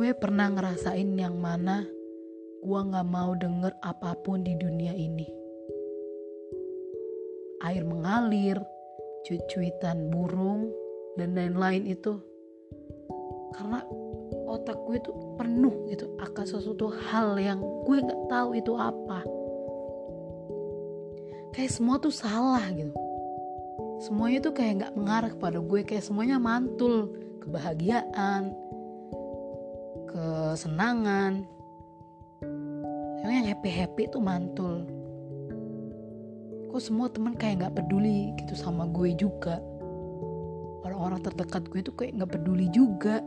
[0.00, 1.84] gue pernah ngerasain yang mana
[2.64, 5.28] gue gak mau denger apa pun di dunia ini.
[7.68, 8.56] Air mengalir,
[9.28, 10.72] cuitan burung,
[11.20, 12.16] dan lain-lain itu.
[13.52, 13.84] Karena
[14.48, 19.20] otak gue tuh penuh gitu akan sesuatu hal yang gue gak tahu itu apa.
[21.52, 22.96] Kayak semua tuh salah gitu.
[24.00, 27.12] Semuanya tuh kayak gak mengarah kepada gue, kayak semuanya mantul.
[27.44, 28.56] Kebahagiaan,
[30.10, 31.46] kesenangan.
[33.22, 34.82] Yang happy happy tuh mantul.
[36.70, 39.62] Kok semua teman kayak nggak peduli gitu sama gue juga?
[40.82, 43.22] Orang-orang terdekat gue tuh kayak nggak peduli juga.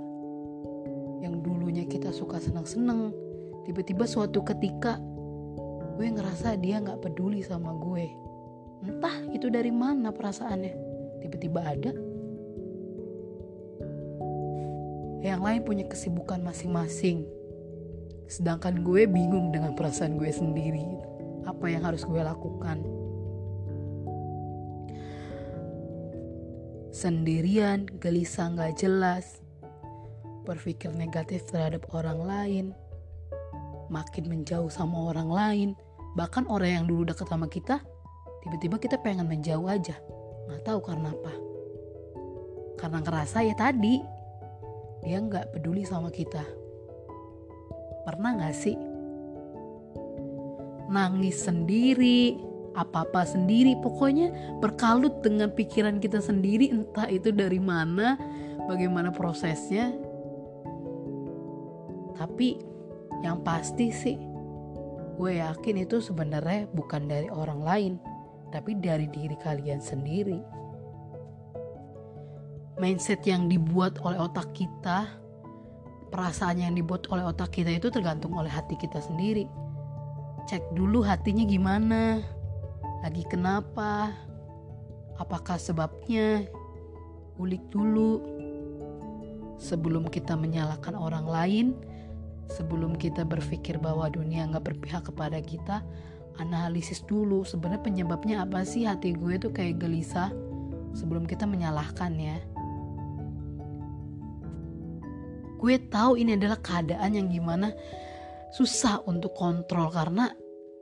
[1.24, 3.16] Yang dulunya kita suka seneng-seneng
[3.64, 5.00] tiba-tiba suatu ketika
[5.96, 8.12] gue ngerasa dia nggak peduli sama gue.
[8.84, 10.76] Entah itu dari mana perasaannya.
[11.24, 11.96] Tiba-tiba ada
[15.24, 17.24] yang lain punya kesibukan masing-masing.
[18.28, 20.84] Sedangkan gue bingung dengan perasaan gue sendiri.
[21.48, 22.84] Apa yang harus gue lakukan?
[26.92, 29.40] Sendirian gelisah gak jelas.
[30.44, 32.66] Berpikir negatif terhadap orang lain.
[33.88, 35.70] Makin menjauh sama orang lain.
[36.20, 37.80] Bahkan orang yang dulu dekat sama kita
[38.44, 39.96] tiba-tiba kita pengen menjauh aja.
[40.52, 41.34] Nggak tahu karena apa.
[42.76, 44.04] Karena ngerasa ya tadi
[45.04, 46.42] dia nggak peduli sama kita.
[48.08, 48.76] Pernah nggak sih
[50.92, 52.38] nangis sendiri,
[52.74, 58.18] apa-apa sendiri, pokoknya berkalut dengan pikiran kita sendiri, entah itu dari mana,
[58.70, 59.94] bagaimana prosesnya.
[62.14, 62.62] Tapi
[63.26, 64.18] yang pasti sih,
[65.18, 67.94] gue yakin itu sebenarnya bukan dari orang lain,
[68.54, 70.63] tapi dari diri kalian sendiri
[72.84, 75.08] mindset yang dibuat oleh otak kita,
[76.12, 79.48] perasaan yang dibuat oleh otak kita itu tergantung oleh hati kita sendiri.
[80.52, 82.20] Cek dulu hatinya gimana,
[83.00, 84.12] lagi kenapa,
[85.16, 86.44] apakah sebabnya,
[87.40, 88.20] ulik dulu.
[89.64, 91.68] Sebelum kita menyalahkan orang lain,
[92.52, 95.80] sebelum kita berpikir bahwa dunia nggak berpihak kepada kita,
[96.36, 100.36] analisis dulu sebenarnya penyebabnya apa sih hati gue tuh kayak gelisah
[100.92, 102.44] sebelum kita menyalahkan ya.
[105.64, 107.72] Gue tahu ini adalah keadaan yang gimana
[108.52, 110.28] susah untuk kontrol karena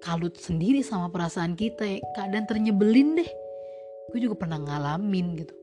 [0.01, 2.01] kalut sendiri sama perasaan kita ya.
[2.17, 3.29] Keadaan ternyebelin deh.
[4.09, 5.53] Gue juga pernah ngalamin gitu.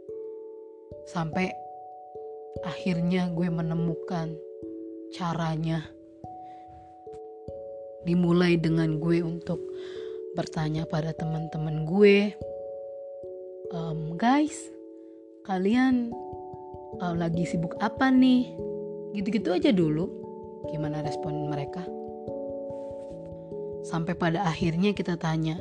[1.10, 1.50] Sampai
[2.62, 4.38] akhirnya gue menemukan
[5.10, 5.82] caranya.
[8.06, 9.58] Dimulai dengan gue untuk
[10.38, 12.30] bertanya pada teman-teman gue
[13.74, 14.70] um, guys
[15.42, 16.14] kalian
[17.02, 18.67] uh, lagi sibuk apa nih
[19.16, 20.10] Gitu-gitu aja dulu.
[20.68, 21.86] Gimana respon mereka?
[23.86, 25.56] Sampai pada akhirnya kita tanya,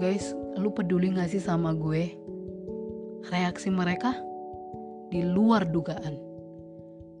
[0.00, 2.16] guys, lu peduli gak sih sama gue?
[3.28, 4.16] Reaksi mereka
[5.12, 6.16] di luar dugaan.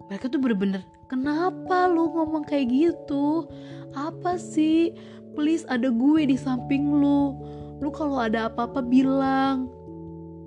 [0.08, 0.80] Mereka tuh bener-bener,
[1.12, 3.44] kenapa lu ngomong kayak gitu?
[3.92, 4.96] Apa sih?
[5.36, 7.36] Please ada gue di samping lu.
[7.84, 9.68] Lu kalau ada apa-apa bilang.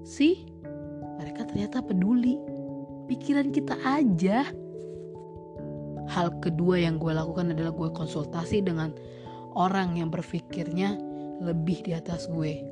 [0.02, 0.50] Sih,
[1.22, 2.42] mereka ternyata peduli
[3.12, 4.48] pikiran kita aja.
[6.08, 8.96] Hal kedua yang gue lakukan adalah gue konsultasi dengan
[9.52, 10.96] orang yang berpikirnya
[11.44, 12.64] lebih di atas gue.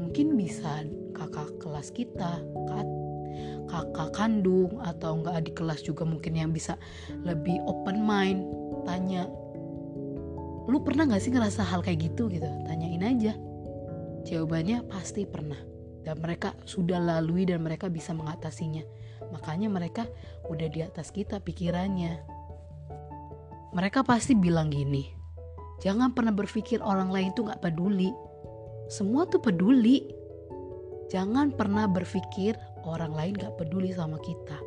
[0.00, 2.40] Mungkin bisa kakak kelas kita,
[3.68, 6.80] kakak kandung atau enggak adik kelas juga mungkin yang bisa
[7.20, 8.40] lebih open mind.
[8.88, 9.28] Tanya,
[10.64, 12.48] lu pernah gak sih ngerasa hal kayak gitu gitu?
[12.68, 13.36] Tanyain aja.
[14.24, 15.60] Jawabannya pasti pernah.
[16.04, 18.84] Dan mereka sudah lalui dan mereka bisa mengatasinya
[19.32, 20.06] Makanya mereka
[20.48, 22.20] udah di atas kita pikirannya.
[23.74, 25.10] Mereka pasti bilang gini,
[25.82, 28.14] jangan pernah berpikir orang lain tuh gak peduli.
[28.86, 30.06] Semua tuh peduli.
[31.10, 32.54] Jangan pernah berpikir
[32.86, 34.58] orang lain gak peduli sama kita.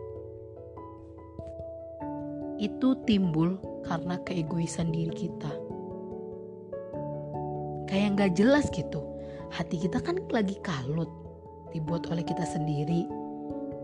[2.60, 3.56] Itu timbul
[3.88, 5.52] karena keegoisan diri kita.
[7.88, 9.00] Kayak gak jelas gitu.
[9.48, 11.08] Hati kita kan lagi kalut,
[11.72, 13.08] dibuat oleh kita sendiri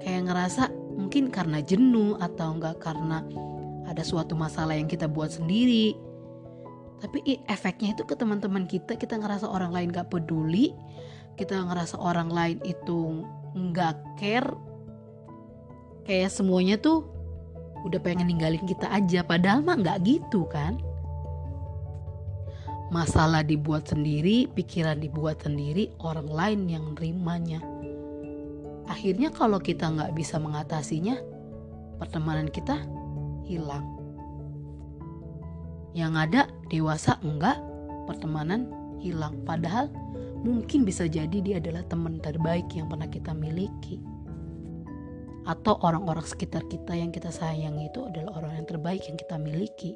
[0.03, 0.69] kayak ngerasa
[0.99, 3.23] mungkin karena jenuh atau enggak karena
[3.87, 5.95] ada suatu masalah yang kita buat sendiri.
[6.99, 10.71] Tapi efeknya itu ke teman-teman kita kita ngerasa orang lain gak peduli
[11.33, 13.25] kita ngerasa orang lain itu
[13.57, 14.53] nggak care.
[16.05, 17.07] Kayak semuanya tuh
[17.83, 20.77] udah pengen ninggalin kita aja padahal mah nggak gitu kan.
[22.93, 27.72] Masalah dibuat sendiri pikiran dibuat sendiri orang lain yang nerimanya
[28.87, 31.19] akhirnya kalau kita nggak bisa mengatasinya
[31.99, 32.83] pertemanan kita
[33.47, 33.85] hilang.
[35.93, 36.41] Yang ada
[36.73, 37.61] dewasa enggak,
[38.09, 39.37] pertemanan hilang.
[39.45, 39.87] Padahal
[40.41, 44.01] mungkin bisa jadi dia adalah teman terbaik yang pernah kita miliki.
[45.43, 49.93] Atau orang-orang sekitar kita yang kita sayang itu adalah orang yang terbaik yang kita miliki.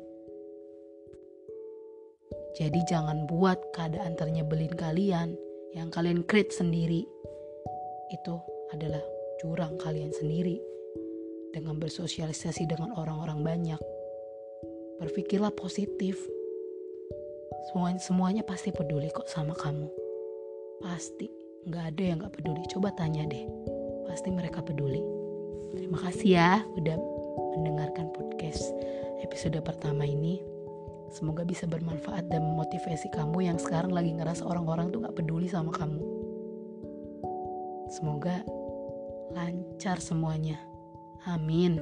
[2.60, 5.38] Jadi jangan buat keadaan ternyebelin kalian
[5.78, 7.08] yang kalian create sendiri.
[8.12, 9.02] Itu adalah
[9.40, 10.60] jurang kalian sendiri
[11.54, 13.82] dengan bersosialisasi dengan orang-orang banyak.
[14.98, 16.18] Berpikirlah positif.
[17.72, 19.88] Semuanya, semuanya pasti peduli kok sama kamu.
[20.82, 21.30] Pasti.
[21.68, 22.62] Nggak ada yang nggak peduli.
[22.72, 23.46] Coba tanya deh.
[24.10, 25.04] Pasti mereka peduli.
[25.76, 26.96] Terima kasih ya udah
[27.60, 28.74] mendengarkan podcast
[29.22, 30.42] episode pertama ini.
[31.12, 35.72] Semoga bisa bermanfaat dan memotivasi kamu yang sekarang lagi ngerasa orang-orang tuh gak peduli sama
[35.72, 36.17] kamu.
[37.88, 38.44] Semoga
[39.32, 40.60] lancar semuanya.
[41.28, 41.80] Amin.